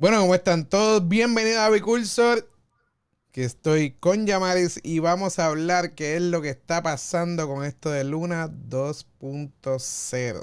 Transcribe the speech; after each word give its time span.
Bueno, 0.00 0.20
¿cómo 0.20 0.34
están 0.34 0.66
todos? 0.66 1.06
Bienvenidos 1.06 1.58
a 1.58 1.68
Bicursor, 1.68 2.48
que 3.32 3.44
estoy 3.44 3.90
con 3.92 4.26
Yamaris 4.26 4.80
y 4.82 4.98
vamos 4.98 5.38
a 5.38 5.44
hablar 5.46 5.94
qué 5.94 6.16
es 6.16 6.22
lo 6.22 6.40
que 6.40 6.48
está 6.48 6.82
pasando 6.82 7.46
con 7.46 7.64
esto 7.64 7.90
de 7.90 8.04
Luna 8.04 8.48
2.0. 8.48 10.42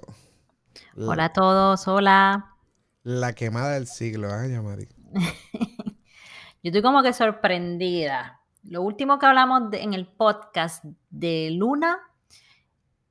Hola 0.95 1.25
a 1.25 1.33
todos, 1.33 1.87
hola. 1.87 2.53
La 3.01 3.33
quemada 3.33 3.71
del 3.71 3.87
siglo, 3.87 4.29
¿eh, 4.39 4.51
Yamaris? 4.51 4.89
Yo 6.63 6.69
estoy 6.69 6.83
como 6.83 7.01
que 7.01 7.13
sorprendida. 7.13 8.41
Lo 8.63 8.83
último 8.83 9.17
que 9.17 9.25
hablamos 9.25 9.71
de- 9.71 9.81
en 9.81 9.95
el 9.95 10.05
podcast 10.05 10.83
de 11.09 11.49
Luna 11.51 11.97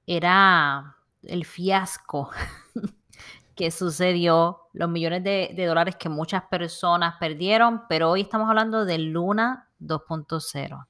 era 0.07 0.97
el 1.23 1.45
fiasco 1.45 2.31
que 3.57 3.70
sucedió, 3.70 4.59
los 4.75 4.88
millones 4.91 5.25
de, 5.25 5.50
de 5.56 5.64
dólares 5.66 5.96
que 5.96 6.09
muchas 6.09 6.43
personas 6.50 7.14
perdieron, 7.18 7.82
pero 7.88 8.11
hoy 8.11 8.20
estamos 8.20 8.48
hablando 8.48 8.84
de 8.84 8.98
Luna 8.98 9.70
2.0. 9.80 10.87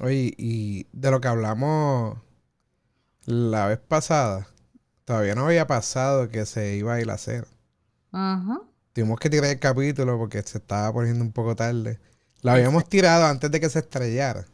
Oye, 0.00 0.34
y 0.36 0.86
de 0.92 1.10
lo 1.10 1.20
que 1.20 1.28
hablamos 1.28 2.18
la 3.26 3.66
vez 3.66 3.78
pasada, 3.78 4.48
todavía 5.04 5.34
no 5.34 5.46
había 5.46 5.66
pasado 5.66 6.28
que 6.28 6.46
se 6.46 6.76
iba 6.76 6.94
a 6.94 7.00
ir 7.00 7.10
a 7.10 7.14
hacer. 7.14 7.46
Ujú. 8.12 8.66
Tuvimos 8.92 9.18
que 9.20 9.28
tirar 9.28 9.50
el 9.50 9.58
capítulo 9.58 10.16
porque 10.16 10.42
se 10.42 10.58
estaba 10.58 10.92
poniendo 10.92 11.22
un 11.22 11.32
poco 11.32 11.54
tarde. 11.54 11.98
Lo 12.42 12.52
habíamos 12.52 12.88
tirado 12.88 13.26
antes 13.26 13.50
de 13.50 13.60
que 13.60 13.68
se 13.68 13.80
estrellara. 13.80 14.46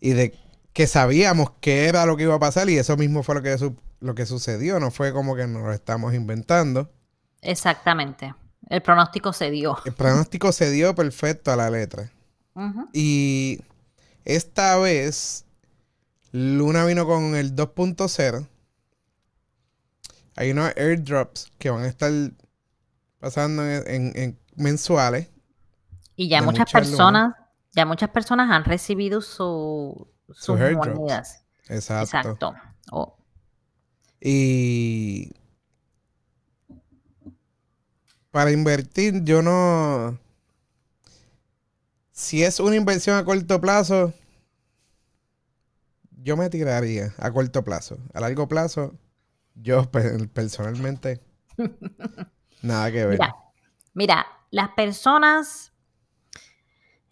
Y 0.00 0.12
de 0.12 0.34
que 0.72 0.86
sabíamos 0.86 1.50
que 1.60 1.86
era 1.86 2.06
lo 2.06 2.16
que 2.16 2.22
iba 2.22 2.34
a 2.34 2.38
pasar 2.38 2.70
y 2.70 2.78
eso 2.78 2.96
mismo 2.96 3.22
fue 3.22 3.34
lo 3.34 3.42
que, 3.42 3.58
su- 3.58 3.76
lo 4.00 4.14
que 4.14 4.26
sucedió. 4.26 4.80
No 4.80 4.90
fue 4.90 5.12
como 5.12 5.36
que 5.36 5.46
nos 5.46 5.62
lo 5.62 5.72
estamos 5.72 6.14
inventando. 6.14 6.90
Exactamente. 7.42 8.34
El 8.68 8.82
pronóstico 8.82 9.32
se 9.32 9.50
dio. 9.50 9.76
El 9.84 9.94
pronóstico 9.94 10.52
se 10.52 10.70
dio 10.70 10.94
perfecto 10.94 11.50
a 11.52 11.56
la 11.56 11.70
letra. 11.70 12.10
Y 12.92 13.60
esta 14.24 14.76
vez 14.76 15.44
Luna 16.32 16.84
vino 16.84 17.06
con 17.06 17.34
el 17.34 17.54
2.0. 17.56 18.46
Hay 20.36 20.50
unos 20.52 20.72
airdrops 20.76 21.50
que 21.58 21.70
van 21.70 21.82
a 21.82 21.88
estar 21.88 22.10
pasando 23.18 23.64
en, 23.68 23.82
en- 23.86 24.12
en 24.16 24.38
mensuales. 24.56 25.28
Y 26.16 26.28
ya 26.28 26.42
muchas 26.42 26.72
lunas. 26.72 26.72
personas, 26.72 27.34
ya 27.72 27.86
muchas 27.86 28.10
personas 28.10 28.50
han 28.50 28.64
recibido 28.64 29.20
su, 29.22 30.08
sus 30.30 30.60
airdrops. 30.60 30.98
monedas. 30.98 31.44
Exacto. 31.68 32.18
Exacto. 32.18 32.54
Oh, 32.92 33.16
Y 34.20 35.32
para 38.30 38.50
invertir, 38.52 39.22
yo 39.24 39.42
no. 39.42 40.18
Si 42.12 42.42
es 42.44 42.60
una 42.60 42.76
inversión 42.76 43.16
a 43.16 43.24
corto 43.24 43.60
plazo, 43.60 44.12
yo 46.22 46.36
me 46.36 46.50
tiraría 46.50 47.14
a 47.18 47.30
corto 47.32 47.64
plazo. 47.64 47.98
A 48.14 48.20
largo 48.20 48.46
plazo, 48.48 48.94
yo 49.54 49.90
pe- 49.90 50.28
personalmente, 50.28 51.20
nada 52.62 52.90
que 52.92 53.06
ver. 53.06 53.18
Mira, 53.18 53.34
mira, 53.94 54.26
las 54.50 54.70
personas 54.70 55.72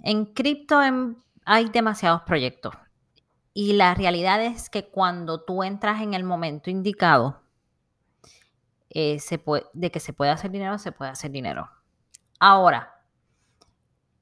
en 0.03 0.27
cripto 0.27 0.83
en- 0.83 1.17
hay 1.45 1.69
demasiados 1.71 2.23
proyectos. 2.23 2.75
Y 3.61 3.73
la 3.73 3.93
realidad 3.93 4.41
es 4.41 4.71
que 4.71 4.89
cuando 4.89 5.41
tú 5.41 5.65
entras 5.65 6.01
en 6.01 6.15
el 6.15 6.23
momento 6.23 6.71
indicado, 6.71 7.43
eh, 8.89 9.19
de 9.73 9.91
que 9.91 9.99
se 9.99 10.13
puede 10.13 10.31
hacer 10.31 10.53
dinero, 10.53 10.79
se 10.79 10.93
puede 10.93 11.11
hacer 11.11 11.33
dinero. 11.33 11.69
Ahora, 12.39 13.03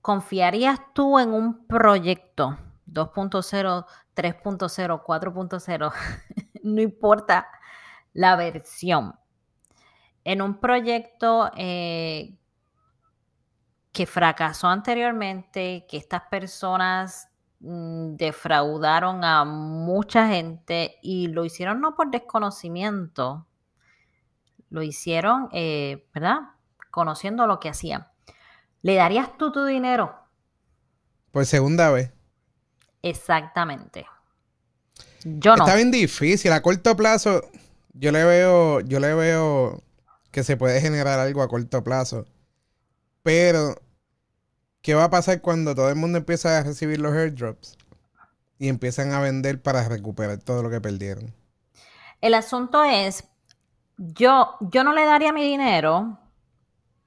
¿confiarías 0.01 0.81
tú 0.95 1.19
en 1.19 1.35
un 1.35 1.67
proyecto 1.67 2.57
2.0, 2.87 3.85
3.0, 4.15 5.05
4.0? 5.05 5.93
no 6.63 6.81
importa 6.81 7.47
la 8.15 8.37
versión. 8.37 9.17
En 10.25 10.41
un 10.41 10.59
proyecto 10.59 11.51
eh, 11.59 12.39
que 13.93 14.07
fracasó 14.07 14.69
anteriormente, 14.69 15.85
que 15.91 15.99
estas 15.99 16.23
personas 16.31 17.29
defraudaron 17.59 19.25
a 19.25 19.45
mucha 19.45 20.29
gente 20.29 20.99
y 21.03 21.29
lo 21.29 21.45
hicieron 21.45 21.81
no 21.81 21.97
por 21.97 22.11
desconocimiento, 22.11 23.47
lo 24.71 24.83
hicieron, 24.83 25.49
eh, 25.53 26.07
¿verdad? 26.15 26.39
Conociendo 26.91 27.47
lo 27.47 27.61
que 27.61 27.69
hacían. 27.69 28.07
¿Le 28.83 28.95
darías 28.95 29.37
tú 29.39 29.53
tu 29.53 29.65
dinero? 29.65 30.15
Por 31.33 31.47
segunda 31.47 31.91
vez. 31.91 32.13
Exactamente. 33.03 34.07
Yo 35.25 35.57
no. 35.57 35.65
Está 35.65 35.77
bien 35.77 35.91
difícil. 35.91 36.53
A 36.53 36.63
corto 36.63 36.97
plazo, 36.97 37.43
yo 37.93 38.13
le 38.13 38.25
veo, 38.25 38.81
yo 38.81 39.01
le 39.01 39.15
veo 39.15 39.83
que 40.31 40.45
se 40.45 40.57
puede 40.57 40.81
generar 40.81 41.19
algo 41.19 41.43
a 41.43 41.49
corto 41.49 41.83
plazo. 41.83 42.27
Pero, 43.23 43.75
¿qué 44.87 44.95
va 44.95 45.03
a 45.03 45.11
pasar 45.11 45.41
cuando 45.41 45.75
todo 45.75 45.89
el 45.89 45.97
mundo 45.97 46.19
empieza 46.19 46.57
a 46.57 46.63
recibir 46.63 47.01
los 47.01 47.13
airdrops? 47.13 47.77
Y 48.57 48.69
empiezan 48.69 49.11
a 49.11 49.21
vender 49.21 49.61
para 49.61 49.89
recuperar 49.89 50.39
todo 50.39 50.63
lo 50.63 50.71
que 50.71 50.81
perdieron. 50.81 51.35
El 52.21 52.35
asunto 52.35 52.85
es, 52.85 53.29
yo, 53.97 54.57
yo 54.61 54.85
no 54.85 54.93
le 54.93 55.05
daría 55.05 55.33
mi 55.33 55.43
dinero 55.43 56.21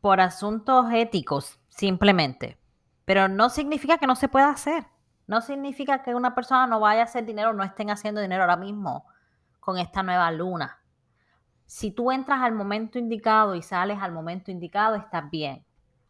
por 0.01 0.19
asuntos 0.19 0.87
éticos, 0.91 1.57
simplemente. 1.69 2.59
Pero 3.05 3.29
no 3.29 3.49
significa 3.49 3.97
que 3.97 4.07
no 4.07 4.17
se 4.17 4.27
pueda 4.27 4.49
hacer. 4.49 4.85
No 5.25 5.39
significa 5.39 6.03
que 6.03 6.13
una 6.13 6.35
persona 6.35 6.67
no 6.67 6.81
vaya 6.81 7.01
a 7.01 7.05
hacer 7.05 7.25
dinero, 7.25 7.53
no 7.53 7.63
estén 7.63 7.91
haciendo 7.91 8.19
dinero 8.19 8.43
ahora 8.43 8.57
mismo 8.57 9.05
con 9.61 9.77
esta 9.77 10.03
nueva 10.03 10.29
luna. 10.31 10.79
Si 11.65 11.91
tú 11.91 12.11
entras 12.11 12.41
al 12.41 12.51
momento 12.51 12.99
indicado 12.99 13.55
y 13.55 13.61
sales 13.61 13.99
al 14.01 14.11
momento 14.11 14.51
indicado, 14.51 14.97
estás 14.97 15.31
bien. 15.31 15.65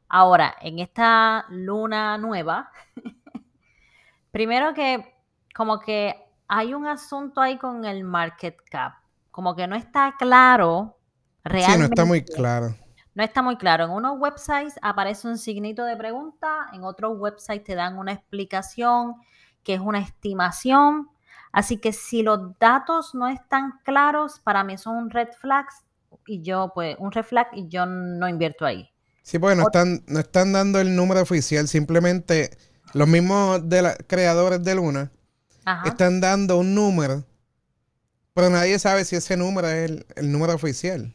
Ahora, 0.09 0.55
en 0.61 0.79
esta 0.79 1.45
luna 1.49 2.17
nueva, 2.17 2.71
primero 4.31 4.73
que 4.73 5.15
como 5.55 5.79
que 5.79 6.15
hay 6.47 6.73
un 6.73 6.87
asunto 6.87 7.41
ahí 7.41 7.57
con 7.57 7.85
el 7.85 8.03
market 8.03 8.57
cap, 8.69 8.93
como 9.31 9.55
que 9.55 9.67
no 9.67 9.75
está 9.75 10.15
claro 10.17 10.97
Sí, 11.43 11.49
realmente. 11.49 11.79
no 11.79 11.85
está 11.85 12.05
muy 12.05 12.23
claro. 12.23 12.75
No 13.15 13.23
está 13.23 13.41
muy 13.41 13.57
claro. 13.57 13.85
En 13.85 13.91
unos 13.91 14.19
websites 14.19 14.79
aparece 14.81 15.27
un 15.27 15.37
signito 15.37 15.83
de 15.83 15.95
pregunta, 15.95 16.67
en 16.73 16.83
otros 16.83 17.17
websites 17.17 17.63
te 17.63 17.75
dan 17.75 17.97
una 17.97 18.13
explicación 18.13 19.15
que 19.63 19.73
es 19.75 19.79
una 19.79 19.99
estimación. 19.99 21.09
Así 21.51 21.77
que 21.77 21.91
si 21.91 22.23
los 22.23 22.57
datos 22.59 23.15
no 23.15 23.27
están 23.27 23.79
claros, 23.83 24.39
para 24.39 24.63
mí 24.63 24.77
son 24.77 24.95
un 24.97 25.09
red 25.09 25.29
flags 25.39 25.83
y 26.27 26.41
yo, 26.41 26.71
pues, 26.73 26.95
un 26.99 27.11
red 27.11 27.23
flag 27.23 27.47
y 27.53 27.67
yo 27.67 27.85
no 27.85 28.29
invierto 28.29 28.65
ahí. 28.65 28.91
Sí, 29.23 29.37
porque 29.39 29.55
no 29.55 29.63
están, 29.63 30.03
no 30.07 30.19
están 30.19 30.51
dando 30.53 30.79
el 30.79 30.95
número 30.95 31.21
oficial. 31.21 31.67
Simplemente 31.67 32.51
los 32.93 33.07
mismos 33.07 33.67
de 33.69 33.81
la- 33.83 33.95
creadores 33.95 34.63
de 34.63 34.75
Luna 34.75 35.11
Ajá. 35.65 35.87
están 35.87 36.19
dando 36.19 36.57
un 36.57 36.73
número. 36.73 37.25
Pero 38.33 38.49
nadie 38.49 38.79
sabe 38.79 39.05
si 39.05 39.15
ese 39.15 39.37
número 39.37 39.67
es 39.69 39.89
el, 39.89 40.05
el 40.15 40.31
número 40.31 40.53
oficial. 40.53 41.13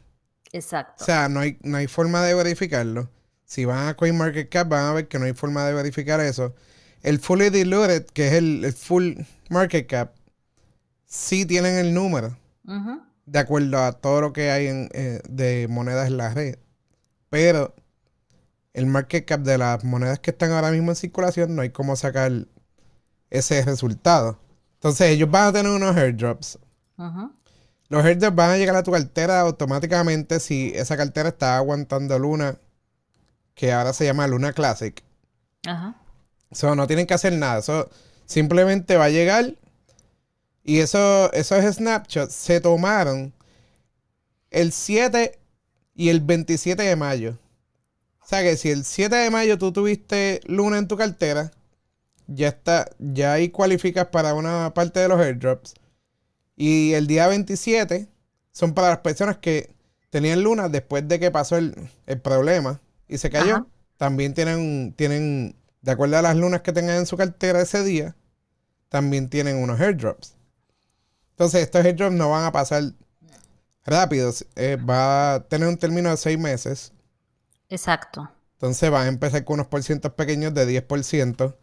Exacto. 0.51 1.03
O 1.03 1.05
sea, 1.05 1.27
no 1.27 1.39
hay, 1.41 1.57
no 1.63 1.77
hay 1.77 1.87
forma 1.87 2.21
de 2.23 2.33
verificarlo. 2.33 3.09
Si 3.45 3.65
van 3.65 3.87
a 3.87 3.95
CoinMarketCap 3.95 4.67
van 4.69 4.85
a 4.85 4.93
ver 4.93 5.07
que 5.07 5.19
no 5.19 5.25
hay 5.25 5.33
forma 5.33 5.65
de 5.65 5.73
verificar 5.73 6.19
eso. 6.19 6.55
El 7.01 7.19
Fully 7.19 7.49
Diluted, 7.49 8.05
que 8.07 8.27
es 8.27 8.33
el, 8.33 8.63
el 8.65 8.73
Full 8.73 9.19
Market 9.49 9.87
Cap, 9.87 10.15
sí 11.05 11.45
tienen 11.45 11.75
el 11.77 11.93
número, 11.93 12.37
de 13.25 13.39
acuerdo 13.39 13.77
a 13.83 13.91
todo 13.93 14.21
lo 14.21 14.33
que 14.33 14.49
hay 14.49 14.67
en, 14.67 14.89
eh, 14.93 15.21
de 15.29 15.67
monedas 15.69 16.07
en 16.07 16.17
la 16.17 16.33
red. 16.33 16.57
Pero 17.29 17.75
el 18.75 18.85
market 18.87 19.25
cap 19.25 19.39
de 19.39 19.57
las 19.57 19.85
monedas 19.85 20.19
que 20.19 20.31
están 20.31 20.51
ahora 20.51 20.69
mismo 20.69 20.91
en 20.91 20.97
circulación 20.97 21.55
no 21.55 21.61
hay 21.61 21.69
cómo 21.69 21.95
sacar 21.95 22.31
ese 23.29 23.63
resultado. 23.63 24.37
Entonces 24.73 25.11
ellos 25.11 25.31
van 25.31 25.47
a 25.47 25.53
tener 25.53 25.71
unos 25.71 25.95
airdrops. 25.95 26.59
Ujú. 26.97 27.31
Los 27.87 28.03
airdrops 28.03 28.35
van 28.35 28.51
a 28.51 28.57
llegar 28.57 28.75
a 28.75 28.83
tu 28.83 28.91
cartera 28.91 29.39
automáticamente 29.39 30.41
si 30.41 30.73
esa 30.75 30.97
cartera 30.97 31.29
está 31.29 31.55
aguantando 31.55 32.19
Luna, 32.19 32.57
que 33.53 33.71
ahora 33.71 33.93
se 33.93 34.03
llama 34.03 34.27
Luna 34.27 34.51
Classic. 34.51 35.01
Ajá. 35.65 35.95
So, 36.51 36.75
no 36.75 36.85
tienen 36.85 37.07
que 37.07 37.13
hacer 37.13 37.31
nada. 37.31 37.59
Eso 37.59 37.89
simplemente 38.25 38.97
va 38.97 39.05
a 39.05 39.09
llegar. 39.09 39.55
Y 40.63 40.79
eso, 40.79 41.31
esos 41.31 41.63
snapshots 41.75 42.33
se 42.33 42.59
tomaron 42.59 43.33
el 44.51 44.73
7 44.73 45.39
y 45.95 46.09
el 46.09 46.19
27 46.19 46.83
de 46.83 46.95
mayo. 46.97 47.37
O 48.25 48.29
sea 48.29 48.43
que 48.43 48.57
si 48.57 48.71
el 48.71 48.85
7 48.85 49.15
de 49.17 49.31
mayo 49.31 49.57
tú 49.59 49.71
tuviste 49.71 50.41
luna 50.45 50.79
en 50.79 50.87
tu 50.87 50.97
cartera, 50.97 51.51
ya 52.27 52.49
está, 52.49 52.89
ya 52.99 53.33
ahí 53.33 53.49
cualificas 53.49 54.07
para 54.07 54.33
una 54.35 54.73
parte 54.73 54.99
de 55.01 55.09
los 55.09 55.19
airdrops. 55.19 55.75
Y 56.55 56.93
el 56.93 57.07
día 57.07 57.27
27 57.27 58.09
son 58.51 58.73
para 58.73 58.89
las 58.89 58.99
personas 58.99 59.37
que 59.37 59.75
tenían 60.11 60.43
luna 60.43 60.69
después 60.69 61.07
de 61.07 61.19
que 61.19 61.31
pasó 61.31 61.57
el, 61.57 61.75
el 62.07 62.21
problema 62.21 62.81
y 63.07 63.17
se 63.19 63.29
cayó, 63.29 63.57
Ajá. 63.57 63.67
también 63.97 64.33
tienen, 64.33 64.93
tienen, 64.97 65.55
de 65.81 65.91
acuerdo 65.91 66.17
a 66.17 66.21
las 66.23 66.37
lunas 66.37 66.61
que 66.61 66.73
tengan 66.73 66.97
en 66.97 67.05
su 67.07 67.17
cartera 67.17 67.61
ese 67.61 67.83
día, 67.83 68.15
también 68.89 69.29
tienen 69.29 69.57
unos 69.57 69.79
airdrops. 69.81 70.35
Entonces, 71.31 71.61
estos 71.63 71.85
airdrops 71.85 72.15
no 72.15 72.29
van 72.31 72.45
a 72.45 72.51
pasar 72.51 72.83
rápidos. 73.85 74.45
eh, 74.55 74.77
va 74.77 75.35
a 75.35 75.43
tener 75.47 75.67
un 75.67 75.77
término 75.77 76.09
de 76.09 76.17
seis 76.17 76.39
meses. 76.39 76.91
Exacto. 77.69 78.27
Entonces 78.57 78.91
van 78.91 79.05
a 79.05 79.07
empezar 79.07 79.45
con 79.45 79.55
unos 79.55 79.67
porcientos 79.67 80.11
pequeños 80.13 80.53
de 80.53 80.65
10%. 80.65 81.57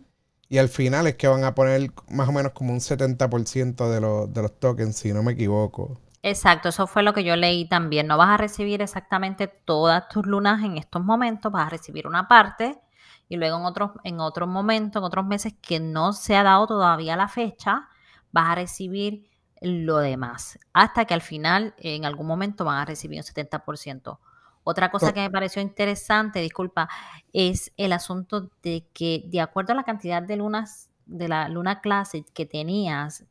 Y 0.49 0.57
al 0.59 0.69
final 0.71 1.07
es 1.07 1.17
que 1.17 1.29
van 1.29 1.45
a 1.45 1.55
poner 1.55 1.93
más 2.09 2.29
o 2.29 2.33
menos 2.33 2.53
como 2.53 2.73
un 2.73 2.81
70% 2.81 3.91
de, 3.91 4.01
los- 4.01 4.33
de 4.33 4.41
los 4.43 4.59
tokens, 4.59 4.97
si 4.97 5.13
no 5.13 5.23
me 5.23 5.33
equivoco. 5.33 6.01
Exacto, 6.23 6.69
eso 6.69 6.87
fue 6.87 7.03
lo 7.03 7.13
que 7.15 7.25
yo 7.25 7.35
leí 7.37 7.69
también. 7.69 8.07
No 8.07 8.17
vas 8.17 8.29
a 8.31 8.37
recibir 8.37 8.81
exactamente 8.81 9.49
todas 9.49 10.09
tus 10.09 10.25
lunas 10.27 10.63
en 10.63 10.77
estos 10.79 11.03
momentos, 11.05 11.51
vas 11.51 11.67
a 11.67 11.71
recibir 11.71 12.07
una 12.07 12.29
parte 12.29 12.81
y 13.29 13.37
luego 13.37 13.57
en 13.59 13.65
otros, 13.65 13.91
en 14.05 14.21
otros 14.21 14.49
momentos, 14.49 15.01
en 15.01 15.05
otros 15.05 15.27
meses 15.27 15.55
que 15.61 15.81
no 15.81 16.13
se 16.13 16.37
ha 16.37 16.43
dado 16.45 16.67
todavía 16.67 17.17
la 17.17 17.29
fecha, 17.29 17.89
vas 18.31 18.51
a 18.51 18.55
recibir 18.55 19.29
lo 19.61 19.99
demás. 19.99 20.59
Hasta 20.73 21.05
que 21.07 21.15
al 21.15 21.23
final, 21.23 21.75
en 21.79 22.05
algún 22.05 22.27
momento, 22.27 22.65
van 22.65 22.79
a 22.79 22.85
recibir 22.85 23.19
un 23.19 23.25
70%. 23.25 24.21
Otra 24.65 24.91
cosa 24.91 25.13
Co- 25.13 25.13
que 25.13 25.21
me 25.21 25.31
pareció 25.31 25.61
interesante, 25.63 26.41
disculpa, 26.41 26.89
es 27.33 27.73
el 27.77 27.93
asunto 27.93 28.51
de 28.63 28.89
que 28.95 29.25
de 29.27 29.41
acuerdo 29.41 29.73
a 29.73 29.77
la 29.77 29.85
cantidad 29.85 30.23
de 30.23 30.37
lunas 30.37 30.91
de 31.07 31.29
la 31.29 31.49
Luna 31.49 31.81
Classic 31.81 32.27
que 32.33 32.47
tenías, 32.47 33.25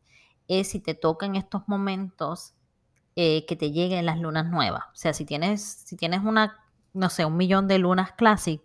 es 0.48 0.70
si 0.70 0.80
te 0.82 0.94
toca 0.94 1.26
en 1.26 1.36
estos 1.36 1.64
momentos 1.68 2.54
eh, 3.16 3.46
que 3.46 3.56
te 3.56 3.72
lleguen 3.72 4.06
las 4.06 4.20
lunas 4.20 4.46
nuevas. 4.50 4.84
O 4.86 4.96
sea, 4.96 5.14
si 5.14 5.26
tienes, 5.26 5.62
si 5.64 5.96
tienes 5.98 6.22
una, 6.24 6.58
no 6.94 7.10
sé, 7.10 7.26
un 7.26 7.38
millón 7.38 7.68
de 7.68 7.78
lunas 7.80 8.14
Classic, 8.14 8.62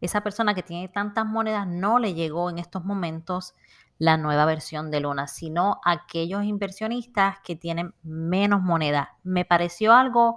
esa 0.00 0.22
persona 0.22 0.54
que 0.54 0.62
tiene 0.62 0.88
tantas 0.88 1.26
monedas 1.26 1.66
no 1.66 1.98
le 1.98 2.14
llegó 2.14 2.50
en 2.50 2.58
estos 2.58 2.84
momentos 2.84 3.54
la 3.98 4.16
nueva 4.16 4.44
versión 4.44 4.90
de 4.92 5.00
Luna, 5.00 5.26
sino 5.26 5.80
aquellos 5.84 6.44
inversionistas 6.44 7.38
que 7.42 7.56
tienen 7.56 7.94
menos 8.04 8.62
monedas. 8.62 9.08
Me 9.24 9.44
pareció 9.44 9.92
algo, 9.92 10.36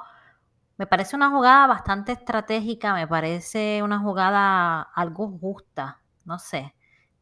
me 0.82 0.88
parece 0.88 1.16
una 1.16 1.30
jugada 1.30 1.68
bastante 1.68 2.12
estratégica, 2.12 2.96
me 2.96 3.08
parece 3.08 3.84
una 3.84 4.00
jugada 4.00 4.82
algo 4.82 5.38
justa, 5.40 6.02
no 6.26 6.40
sé. 6.40 6.74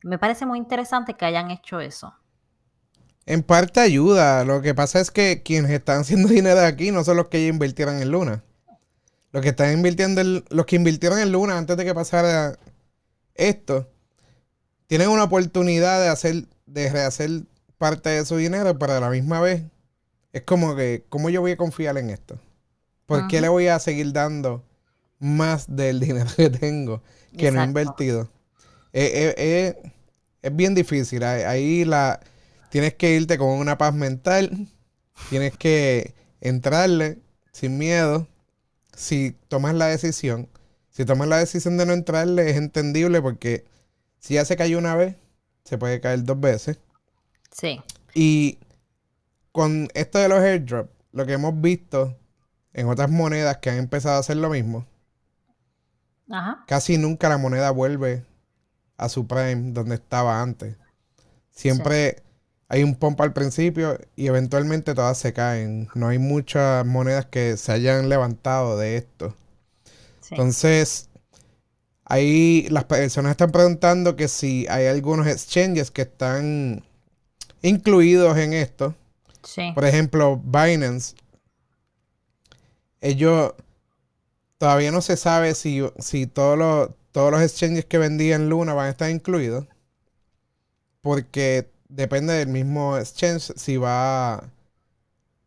Me 0.01 0.17
parece 0.17 0.45
muy 0.45 0.57
interesante 0.57 1.15
que 1.15 1.25
hayan 1.25 1.51
hecho 1.51 1.81
eso. 1.81 2.15
En 3.25 3.43
parte 3.43 3.81
ayuda. 3.81 4.45
Lo 4.45 4.61
que 4.61 4.73
pasa 4.73 5.01
es 5.01 5.11
que 5.11 5.43
quienes 5.43 5.71
están 5.71 5.99
haciendo 6.03 6.29
dinero 6.39 6.61
aquí 6.61 6.91
no 6.93 7.03
son 7.03 7.17
los 7.17 7.27
que 7.27 7.47
invirtieron 7.47 8.01
en 8.01 8.11
Luna. 8.11 8.45
Los 9.33 9.43
que 9.43 9.49
están 9.49 9.73
invirtiendo, 9.73 10.21
en- 10.21 10.45
los 10.49 10.65
que 10.65 10.77
invirtieron 10.77 11.19
en 11.19 11.33
Luna 11.33 11.57
antes 11.57 11.75
de 11.75 11.83
que 11.83 11.93
pasara 11.93 12.57
esto, 13.35 13.89
tienen 14.87 15.09
una 15.09 15.25
oportunidad 15.25 15.99
de 16.01 16.09
hacer, 16.09 16.45
de 16.65 16.89
rehacer 16.89 17.29
parte 17.77 18.09
de 18.09 18.25
su 18.25 18.37
dinero, 18.37 18.79
pero 18.79 18.93
a 18.93 19.01
la 19.01 19.09
misma 19.09 19.41
vez 19.41 19.63
es 20.33 20.43
como 20.43 20.77
que, 20.77 21.05
¿cómo 21.09 21.29
yo 21.29 21.41
voy 21.41 21.51
a 21.51 21.57
confiar 21.57 21.97
en 21.97 22.09
esto? 22.09 22.39
¿Por 23.09 23.27
qué 23.27 23.41
le 23.41 23.49
voy 23.49 23.67
a 23.67 23.79
seguir 23.79 24.13
dando 24.13 24.63
más 25.17 25.75
del 25.75 25.99
dinero 25.99 26.29
que 26.37 26.51
tengo 26.51 27.01
que 27.35 27.51
no 27.51 27.61
he 27.61 27.65
invertido? 27.65 28.29
Eh, 28.93 29.11
eh, 29.13 29.35
eh, 29.37 29.91
es 30.43 30.55
bien 30.55 30.75
difícil. 30.75 31.23
Ahí, 31.23 31.41
ahí 31.41 31.85
la 31.85 32.19
tienes 32.69 32.93
que 32.93 33.15
irte 33.15 33.39
con 33.39 33.49
una 33.49 33.79
paz 33.79 33.95
mental. 33.95 34.67
Tienes 35.31 35.57
que 35.57 36.13
entrarle 36.39 37.17
sin 37.51 37.79
miedo. 37.79 38.27
Si 38.95 39.35
tomas 39.47 39.73
la 39.73 39.87
decisión. 39.87 40.47
Si 40.91 41.03
tomas 41.03 41.27
la 41.27 41.39
decisión 41.39 41.77
de 41.77 41.87
no 41.87 41.93
entrarle, 41.93 42.51
es 42.51 42.57
entendible 42.57 43.23
porque 43.23 43.65
si 44.19 44.35
ya 44.35 44.45
se 44.45 44.55
cayó 44.55 44.77
una 44.77 44.95
vez, 44.95 45.15
se 45.63 45.79
puede 45.79 45.99
caer 45.99 46.23
dos 46.23 46.39
veces. 46.39 46.77
Sí. 47.51 47.81
Y 48.13 48.59
con 49.51 49.87
esto 49.95 50.19
de 50.19 50.29
los 50.29 50.39
airdrops, 50.39 50.91
lo 51.11 51.25
que 51.25 51.33
hemos 51.33 51.59
visto 51.59 52.15
en 52.73 52.87
otras 52.87 53.09
monedas 53.09 53.57
que 53.57 53.69
han 53.69 53.77
empezado 53.77 54.15
a 54.15 54.19
hacer 54.19 54.37
lo 54.37 54.49
mismo, 54.49 54.85
Ajá. 56.29 56.63
casi 56.67 56.97
nunca 56.97 57.29
la 57.29 57.37
moneda 57.37 57.71
vuelve 57.71 58.25
a 58.97 59.09
su 59.09 59.27
prime 59.27 59.71
donde 59.71 59.95
estaba 59.95 60.41
antes. 60.41 60.75
Siempre 61.51 62.23
hay 62.67 62.83
un 62.83 62.95
pump 62.95 63.19
al 63.21 63.33
principio 63.33 63.99
y 64.15 64.27
eventualmente 64.27 64.93
todas 64.93 65.17
se 65.17 65.33
caen. 65.33 65.89
No 65.95 66.09
hay 66.09 66.19
muchas 66.19 66.85
monedas 66.85 67.25
que 67.25 67.57
se 67.57 67.71
hayan 67.71 68.09
levantado 68.09 68.77
de 68.77 68.97
esto. 68.97 69.35
Sí. 70.21 70.35
Entonces, 70.35 71.09
ahí 72.05 72.67
las 72.69 72.83
personas 72.85 73.31
están 73.31 73.51
preguntando 73.51 74.15
que 74.15 74.27
si 74.27 74.67
hay 74.69 74.85
algunos 74.85 75.27
exchanges 75.27 75.89
que 75.91 76.03
están 76.03 76.83
incluidos 77.61 78.37
en 78.37 78.53
esto. 78.53 78.95
Sí. 79.43 79.71
Por 79.73 79.85
ejemplo, 79.85 80.37
Binance. 80.37 81.15
Ellos 83.01 83.53
todavía 84.57 84.91
no 84.91 85.01
se 85.01 85.17
sabe 85.17 85.55
si, 85.55 85.81
si 85.97 86.27
todos 86.27 86.57
los, 86.57 86.89
todos 87.11 87.31
los 87.31 87.41
exchanges 87.41 87.85
que 87.85 87.97
vendían 87.97 88.49
Luna 88.49 88.73
van 88.73 88.87
a 88.87 88.89
estar 88.89 89.09
incluidos. 89.09 89.65
Porque 91.01 91.69
depende 91.87 92.33
del 92.33 92.49
mismo 92.49 92.97
exchange 92.97 93.53
si 93.55 93.77
va 93.77 94.33
a, 94.33 94.43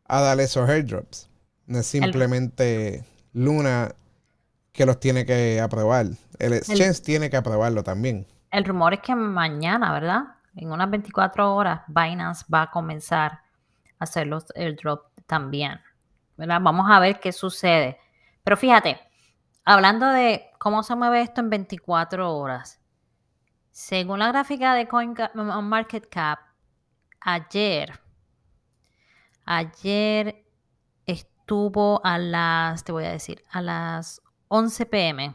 a 0.06 0.20
dar 0.20 0.40
esos 0.40 0.68
airdrops. 0.68 1.28
No 1.66 1.78
es 1.78 1.86
simplemente 1.86 3.04
Luna 3.32 3.94
que 4.72 4.86
los 4.86 4.98
tiene 4.98 5.24
que 5.26 5.60
aprobar. 5.60 6.06
El 6.38 6.54
exchange 6.54 7.02
tiene 7.02 7.30
que 7.30 7.36
aprobarlo 7.36 7.84
también. 7.84 8.26
El 8.50 8.64
rumor 8.64 8.94
es 8.94 9.00
que 9.00 9.14
mañana, 9.14 9.92
¿verdad? 9.92 10.22
En 10.56 10.70
unas 10.70 10.90
24 10.90 11.54
horas, 11.54 11.82
Binance 11.88 12.44
va 12.52 12.62
a 12.62 12.70
comenzar 12.70 13.32
a 13.98 14.04
hacer 14.04 14.26
los 14.26 14.44
airdrop 14.54 15.06
también. 15.26 15.80
Vamos 16.36 16.90
a 16.90 17.00
ver 17.00 17.20
qué 17.20 17.32
sucede. 17.32 17.98
Pero 18.44 18.56
fíjate, 18.56 19.00
hablando 19.64 20.06
de 20.06 20.50
cómo 20.58 20.82
se 20.82 20.96
mueve 20.96 21.22
esto 21.22 21.40
en 21.40 21.50
24 21.50 22.36
horas, 22.36 22.80
según 23.70 24.18
la 24.18 24.28
gráfica 24.28 24.74
de 24.74 24.88
CoinMarketCap, 24.88 26.40
ayer, 27.20 28.00
ayer 29.44 30.44
estuvo 31.06 32.00
a 32.04 32.18
las, 32.18 32.84
te 32.84 32.92
voy 32.92 33.04
a 33.04 33.12
decir, 33.12 33.42
a 33.50 33.62
las 33.62 34.20
11 34.48 34.86
pm. 34.86 35.34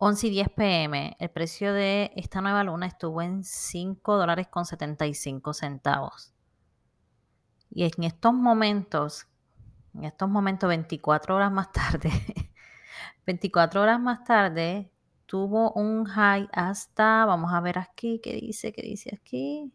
11 0.00 0.26
y 0.28 0.30
10 0.30 0.48
pm, 0.50 1.16
el 1.18 1.30
precio 1.30 1.72
de 1.72 2.12
esta 2.14 2.40
nueva 2.40 2.62
luna 2.62 2.86
estuvo 2.86 3.20
en 3.20 3.42
5 3.42 4.16
dólares 4.16 4.46
con 4.46 4.64
75 4.64 5.52
centavos. 5.52 6.32
Y 7.70 7.84
en 7.84 8.04
estos 8.04 8.32
momentos, 8.32 9.26
en 9.98 10.04
estos 10.04 10.28
momentos, 10.28 10.68
24 10.68 11.34
horas 11.34 11.50
más 11.52 11.72
tarde, 11.72 12.10
24 13.26 13.82
horas 13.82 14.00
más 14.00 14.24
tarde, 14.24 14.90
tuvo 15.26 15.72
un 15.72 16.04
high 16.04 16.48
hasta, 16.52 17.24
vamos 17.26 17.52
a 17.52 17.60
ver 17.60 17.78
aquí, 17.78 18.20
¿qué 18.22 18.34
dice? 18.34 18.72
¿Qué 18.72 18.82
dice 18.82 19.18
aquí? 19.20 19.72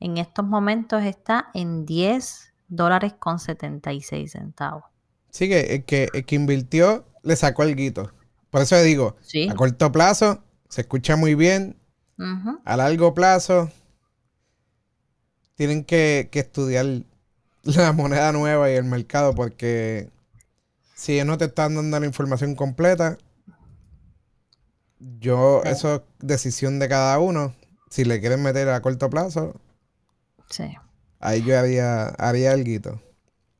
En 0.00 0.16
estos 0.18 0.44
momentos 0.46 1.02
está 1.02 1.50
en 1.54 1.84
10 1.84 2.52
dólares 2.68 3.14
con 3.18 3.38
76 3.38 4.32
centavos. 4.32 4.84
Sí, 5.30 5.48
que 5.48 5.74
el 5.74 5.84
que, 5.84 6.08
el 6.14 6.24
que 6.24 6.36
invirtió 6.36 7.06
le 7.22 7.36
sacó 7.36 7.64
el 7.64 7.74
guito. 7.74 8.12
Por 8.50 8.62
eso 8.62 8.76
le 8.76 8.82
digo, 8.84 9.16
Sí. 9.20 9.48
a 9.48 9.54
corto 9.54 9.90
plazo 9.90 10.44
se 10.68 10.82
escucha 10.82 11.16
muy 11.16 11.34
bien. 11.34 11.80
A 12.64 12.76
largo 12.76 13.12
plazo 13.12 13.70
tienen 15.56 15.84
que, 15.84 16.28
que 16.30 16.40
estudiar 16.40 16.86
la 17.64 17.92
moneda 17.92 18.32
nueva 18.32 18.70
y 18.70 18.74
el 18.74 18.84
mercado 18.84 19.34
porque 19.34 20.10
si 20.94 21.14
ellos 21.14 21.26
no 21.26 21.38
te 21.38 21.46
están 21.46 21.74
dando 21.76 22.00
la 22.00 22.06
información 22.06 22.54
completa, 22.56 23.18
yo, 24.98 25.62
Sí. 25.62 25.68
eso 25.70 25.94
es 25.96 26.02
decisión 26.20 26.78
de 26.78 26.88
cada 26.88 27.18
uno. 27.18 27.54
Si 27.90 28.04
le 28.04 28.20
quieren 28.20 28.42
meter 28.42 28.68
a 28.70 28.80
corto 28.82 29.08
plazo, 29.10 29.60
Sí. 30.46 30.74
ahí 31.20 31.42
yo 31.42 31.58
haría, 31.58 32.06
haría 32.18 32.52
algo. 32.52 33.00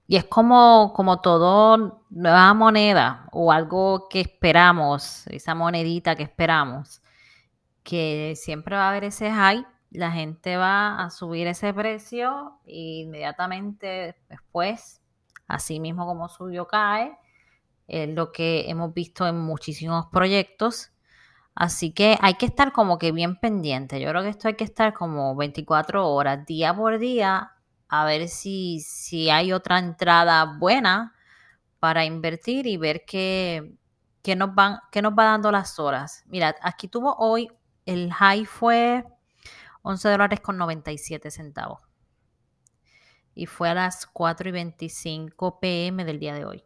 Y 0.07 0.17
es 0.17 0.25
como, 0.25 0.93
como 0.95 1.21
todo 1.21 2.05
nueva 2.11 2.53
moneda 2.55 3.29
o 3.33 3.53
algo 3.53 4.09
que 4.09 4.21
esperamos, 4.21 5.27
esa 5.29 5.55
monedita 5.55 6.15
que 6.15 6.25
esperamos, 6.25 7.03
que 7.85 8.35
siempre 8.37 8.77
va 8.77 8.87
a 8.87 8.91
haber 8.91 9.05
ese 9.05 9.31
hype, 9.33 9.67
la 9.95 10.11
gente 10.11 10.57
va 10.57 10.97
a 11.03 11.11
subir 11.11 11.47
ese 11.47 11.73
precio 11.73 12.59
e 12.67 13.03
inmediatamente 13.03 14.17
después, 14.29 15.01
así 15.47 15.79
mismo 15.79 16.05
como 16.05 16.29
subió, 16.29 16.67
cae. 16.67 17.17
Es 17.87 18.09
lo 18.09 18.33
que 18.33 18.69
hemos 18.69 18.93
visto 18.93 19.27
en 19.27 19.39
muchísimos 19.39 20.07
proyectos. 20.07 20.91
Así 21.55 21.93
que 21.93 22.19
hay 22.21 22.35
que 22.35 22.47
estar 22.47 22.73
como 22.73 22.99
que 22.99 23.13
bien 23.13 23.37
pendiente. 23.39 24.01
Yo 24.01 24.09
creo 24.09 24.23
que 24.23 24.31
esto 24.31 24.49
hay 24.49 24.55
que 24.55 24.65
estar 24.65 24.93
como 24.95 25.37
24 25.37 26.09
horas, 26.09 26.45
día 26.45 26.75
por 26.75 26.99
día, 26.99 27.53
a 27.89 28.05
ver 28.05 28.29
si, 28.29 28.81
si 28.81 29.31
hay 29.31 29.53
otra 29.53 29.79
entrada 29.79 30.57
buena 30.59 31.15
para 31.79 32.05
invertir 32.05 32.67
y 32.67 32.77
ver 32.77 33.05
que, 33.05 33.77
¿qué 34.23 34.35
nos, 34.35 34.55
van, 34.55 34.79
qué 34.91 35.03
nos 35.03 35.13
va 35.13 35.25
dando 35.27 35.53
las 35.53 35.79
horas? 35.79 36.25
Mira, 36.27 36.57
aquí 36.63 36.89
tuvo 36.89 37.15
hoy, 37.19 37.49
el 37.87 38.13
high 38.13 38.45
fue 38.47 39.05
11 39.85 40.09
dólares 40.09 40.41
con 40.41 40.57
97 40.57 41.31
centavos. 41.31 41.81
Y 43.35 43.47
fue 43.47 43.69
a 43.69 43.75
las 43.75 44.07
4 44.07 44.49
y 44.49 44.53
25 44.53 45.61
pm 45.61 46.05
del 46.05 46.19
día 46.19 46.35
de 46.35 46.45
hoy. 46.45 46.64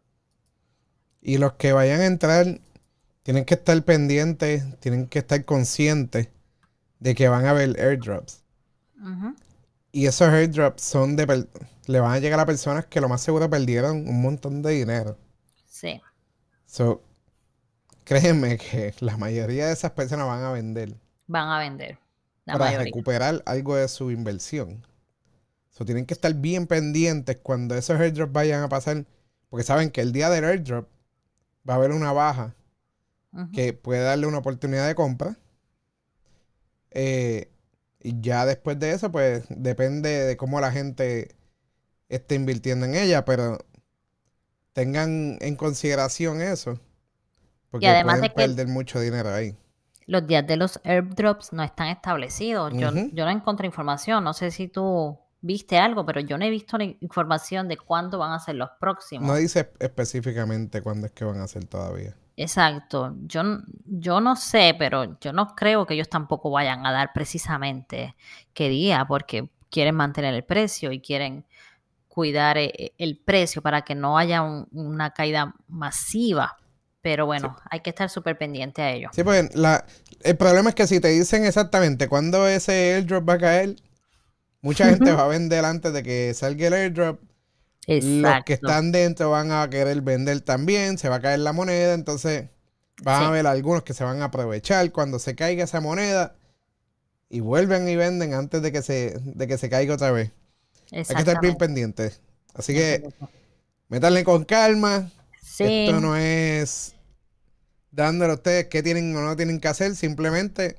Y 1.20 1.38
los 1.38 1.54
que 1.54 1.72
vayan 1.72 2.00
a 2.00 2.06
entrar 2.06 2.60
tienen 3.24 3.44
que 3.44 3.54
estar 3.54 3.82
pendientes, 3.84 4.78
tienen 4.78 5.08
que 5.08 5.18
estar 5.18 5.44
conscientes 5.44 6.28
de 7.00 7.14
que 7.14 7.28
van 7.28 7.44
a 7.44 7.50
haber 7.50 7.78
airdrops. 7.80 8.44
Y 9.90 10.06
esos 10.06 10.28
airdrops 10.28 10.82
son 10.82 11.16
de 11.16 11.46
le 11.86 12.00
van 12.00 12.12
a 12.12 12.18
llegar 12.18 12.38
a 12.38 12.46
personas 12.46 12.86
que 12.86 13.00
lo 13.00 13.08
más 13.08 13.20
seguro 13.20 13.50
perdieron 13.50 14.08
un 14.08 14.22
montón 14.22 14.62
de 14.62 14.72
dinero. 14.72 15.18
Sí. 15.66 16.00
So, 16.66 17.02
créeme 18.04 18.58
que 18.58 18.94
la 19.00 19.16
mayoría 19.16 19.66
de 19.66 19.72
esas 19.72 19.90
personas 19.90 20.26
van 20.26 20.44
a 20.44 20.52
vender. 20.52 20.94
Van 21.26 21.48
a 21.48 21.58
vender. 21.58 21.98
Para 22.56 22.82
recuperar 22.82 23.42
algo 23.46 23.76
de 23.76 23.88
su 23.88 24.10
inversión. 24.10 24.86
So, 25.70 25.84
tienen 25.84 26.06
que 26.06 26.14
estar 26.14 26.32
bien 26.34 26.66
pendientes 26.66 27.36
cuando 27.42 27.76
esos 27.76 28.00
airdrops 28.00 28.32
vayan 28.32 28.62
a 28.62 28.68
pasar. 28.68 29.04
Porque 29.48 29.64
saben 29.64 29.90
que 29.90 30.00
el 30.00 30.12
día 30.12 30.30
del 30.30 30.44
airdrop 30.44 30.88
va 31.68 31.74
a 31.74 31.76
haber 31.76 31.92
una 31.92 32.12
baja 32.12 32.54
que 33.52 33.72
puede 33.72 34.02
darle 34.02 34.26
una 34.26 34.38
oportunidad 34.38 34.86
de 34.86 34.94
compra. 34.94 35.36
Eh, 36.90 37.50
y 38.00 38.20
ya 38.20 38.46
después 38.46 38.78
de 38.78 38.92
eso, 38.92 39.12
pues 39.12 39.44
depende 39.48 40.08
de 40.08 40.36
cómo 40.36 40.60
la 40.60 40.72
gente 40.72 41.34
esté 42.08 42.34
invirtiendo 42.34 42.86
en 42.86 42.94
ella, 42.94 43.24
pero 43.24 43.58
tengan 44.72 45.38
en 45.40 45.56
consideración 45.56 46.40
eso. 46.40 46.80
Porque 47.70 47.86
y 47.86 47.88
además 47.88 48.18
pueden 48.18 48.34
perder 48.34 48.66
mucho 48.68 49.00
dinero 49.00 49.32
ahí. 49.32 49.56
Los 50.08 50.26
días 50.26 50.44
de 50.44 50.56
los 50.56 50.80
airdrops 50.82 51.52
no 51.52 51.62
están 51.62 51.86
establecidos. 51.86 52.72
yo, 52.72 52.90
yo 53.12 53.24
no 53.24 53.30
encontré 53.30 53.66
información. 53.66 54.24
No 54.24 54.32
sé 54.32 54.50
si 54.50 54.66
tú 54.66 55.16
viste 55.40 55.78
algo, 55.78 56.04
pero 56.04 56.20
yo 56.20 56.36
no 56.36 56.44
he 56.44 56.50
visto 56.50 56.76
información 57.00 57.68
de 57.68 57.76
cuándo 57.76 58.18
van 58.18 58.32
a 58.32 58.40
ser 58.40 58.56
los 58.56 58.70
próximos. 58.80 59.28
No 59.28 59.36
dice 59.36 59.70
específicamente 59.78 60.82
cuándo 60.82 61.06
es 61.06 61.12
que 61.12 61.24
van 61.24 61.40
a 61.40 61.46
ser 61.46 61.64
todavía. 61.66 62.16
Exacto. 62.36 63.14
Yo, 63.26 63.42
yo 63.84 64.20
no 64.20 64.36
sé, 64.36 64.74
pero 64.78 65.18
yo 65.20 65.32
no 65.32 65.54
creo 65.54 65.86
que 65.86 65.94
ellos 65.94 66.08
tampoco 66.08 66.50
vayan 66.50 66.86
a 66.86 66.92
dar 66.92 67.12
precisamente 67.12 68.16
qué 68.54 68.68
día, 68.68 69.04
porque 69.06 69.50
quieren 69.70 69.94
mantener 69.94 70.34
el 70.34 70.44
precio 70.44 70.92
y 70.92 71.00
quieren 71.00 71.44
cuidar 72.06 72.58
eh, 72.58 72.94
el 72.98 73.18
precio 73.18 73.62
para 73.62 73.82
que 73.82 73.94
no 73.94 74.18
haya 74.18 74.42
una 74.42 75.10
caída 75.10 75.54
masiva. 75.68 76.56
Pero 77.00 77.26
bueno, 77.26 77.56
hay 77.70 77.80
que 77.80 77.90
estar 77.90 78.10
súper 78.10 78.36
pendiente 78.36 78.82
a 78.82 78.92
ello. 78.92 79.10
Sí, 79.12 79.22
pues 79.22 79.54
la, 79.54 79.84
el 80.22 80.36
problema 80.36 80.70
es 80.70 80.74
que 80.74 80.86
si 80.86 81.00
te 81.00 81.08
dicen 81.08 81.44
exactamente 81.44 82.08
cuándo 82.08 82.48
ese 82.48 82.94
airdrop 82.94 83.28
va 83.28 83.34
a 83.34 83.38
caer, 83.38 83.76
Mucha 84.60 84.86
gente 84.90 85.12
va 85.12 85.24
a 85.24 85.28
vender 85.28 85.64
antes 85.64 85.92
de 85.92 86.02
que 86.02 86.34
salga 86.34 86.66
el 86.66 86.72
airdrop. 86.74 87.20
Los 87.86 88.44
que 88.44 88.54
están 88.54 88.92
dentro 88.92 89.30
van 89.30 89.50
a 89.52 89.68
querer 89.70 90.02
vender 90.02 90.40
también, 90.40 90.98
se 90.98 91.08
va 91.08 91.16
a 91.16 91.20
caer 91.20 91.38
la 91.38 91.52
moneda, 91.52 91.94
entonces 91.94 92.50
van 93.02 93.22
a 93.22 93.28
haber 93.28 93.46
algunos 93.46 93.82
que 93.82 93.94
se 93.94 94.04
van 94.04 94.20
a 94.20 94.26
aprovechar 94.26 94.90
cuando 94.92 95.18
se 95.18 95.34
caiga 95.34 95.64
esa 95.64 95.80
moneda 95.80 96.36
y 97.30 97.40
vuelven 97.40 97.88
y 97.88 97.96
venden 97.96 98.34
antes 98.34 98.60
de 98.60 98.72
que 98.72 98.82
se, 98.82 99.18
de 99.18 99.46
que 99.46 99.56
se 99.56 99.70
caiga 99.70 99.94
otra 99.94 100.10
vez. 100.10 100.32
Hay 100.92 101.04
que 101.04 101.12
estar 101.14 101.40
bien 101.40 101.56
pendientes. 101.56 102.20
Así 102.54 102.74
que 102.74 103.08
métanle 103.88 104.24
con 104.24 104.44
calma. 104.44 105.10
Esto 105.40 106.00
no 106.00 106.16
es 106.16 106.94
dándole 107.90 108.32
a 108.32 108.34
ustedes 108.36 108.66
qué 108.66 108.82
tienen 108.82 109.16
o 109.16 109.20
no 109.20 109.36
tienen 109.36 109.60
que 109.60 109.68
hacer, 109.68 109.96
simplemente 109.96 110.76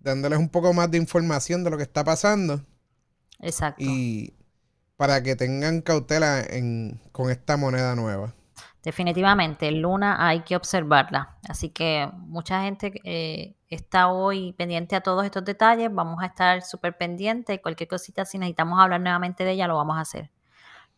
dándoles 0.00 0.38
un 0.38 0.48
poco 0.48 0.72
más 0.72 0.90
de 0.90 0.98
información 0.98 1.64
de 1.64 1.70
lo 1.70 1.76
que 1.76 1.82
está 1.82 2.04
pasando. 2.04 2.64
Exacto. 3.40 3.84
Y 3.84 4.34
para 4.96 5.22
que 5.22 5.36
tengan 5.36 5.80
cautela 5.80 6.44
con 7.12 7.30
esta 7.30 7.56
moneda 7.56 7.94
nueva. 7.94 8.34
Definitivamente, 8.82 9.70
Luna 9.70 10.26
hay 10.26 10.40
que 10.40 10.56
observarla. 10.56 11.36
Así 11.48 11.70
que 11.70 12.08
mucha 12.14 12.62
gente 12.62 12.92
eh, 13.04 13.54
está 13.68 14.08
hoy 14.08 14.52
pendiente 14.54 14.96
a 14.96 15.00
todos 15.00 15.24
estos 15.24 15.44
detalles. 15.44 15.92
Vamos 15.92 16.22
a 16.22 16.26
estar 16.26 16.62
súper 16.62 16.96
pendientes. 16.96 17.60
Cualquier 17.60 17.88
cosita, 17.88 18.24
si 18.24 18.38
necesitamos 18.38 18.80
hablar 18.80 19.00
nuevamente 19.00 19.44
de 19.44 19.52
ella, 19.52 19.66
lo 19.66 19.76
vamos 19.76 19.98
a 19.98 20.00
hacer. 20.00 20.30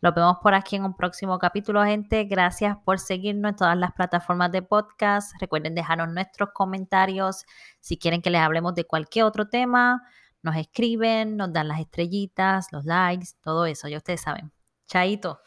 Lo 0.00 0.12
vemos 0.12 0.38
por 0.42 0.54
aquí 0.54 0.76
en 0.76 0.85
un 0.85 0.97
próximo 0.97 1.38
capítulo, 1.38 1.85
gente. 1.85 2.25
Gracias 2.25 2.76
por 2.85 2.99
seguirnos 2.99 3.50
en 3.50 3.57
todas 3.57 3.76
las 3.76 3.92
plataformas 3.92 4.50
de 4.50 4.62
podcast. 4.62 5.33
Recuerden 5.40 5.75
dejarnos 5.75 6.09
nuestros 6.09 6.50
comentarios 6.54 7.45
si 7.80 7.99
quieren 7.99 8.23
que 8.23 8.30
les 8.30 8.40
hablemos 8.40 8.75
de 8.75 8.85
cualquier 8.85 9.25
otro 9.25 9.49
tema 9.49 10.02
nos 10.42 10.57
escriben, 10.57 11.37
nos 11.37 11.52
dan 11.52 11.69
las 11.69 11.80
estrellitas, 11.80 12.66
los 12.73 12.85
likes, 12.85 13.28
todo 13.40 13.66
eso, 13.66 13.88
ya 13.88 13.99
ustedes 13.99 14.23
saben. 14.23 14.52
Chaito. 14.87 15.40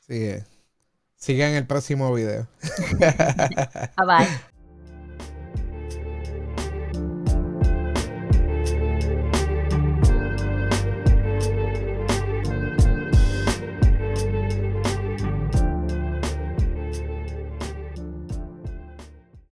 Sí. 0.00 0.34
Sigan 1.16 1.52
el 1.52 1.66
próximo 1.66 2.12
video. 2.14 2.48
bye 2.98 4.06
bye. 4.06 4.50